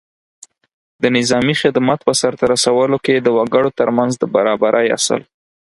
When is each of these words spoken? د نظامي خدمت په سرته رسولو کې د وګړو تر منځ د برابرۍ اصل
د 1.01 1.03
نظامي 1.17 1.55
خدمت 1.61 1.99
په 2.07 2.13
سرته 2.21 2.43
رسولو 2.53 2.97
کې 3.05 3.15
د 3.19 3.27
وګړو 3.37 3.69
تر 3.79 3.89
منځ 3.97 4.11
د 4.17 4.23
برابرۍ 4.35 4.87
اصل 4.97 5.21